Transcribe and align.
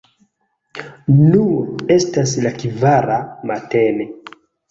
Nur 1.17 1.83
estas 1.97 2.33
la 2.47 2.53
kvara 2.63 3.21
matene. 3.51 4.09